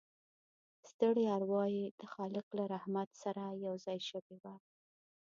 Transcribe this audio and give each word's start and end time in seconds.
ستړې 0.91 1.23
اروا 1.37 1.63
يې 1.75 1.85
د 1.99 2.01
خالق 2.13 2.47
له 2.57 2.63
رحمت 2.73 3.09
سره 3.23 3.43
یوځای 3.65 3.99
شوې 4.09 4.35
وه 4.43 4.55